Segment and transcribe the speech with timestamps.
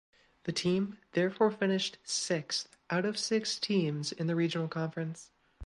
[0.45, 5.29] The team therefore finished sixth out of six teams in the regional conference.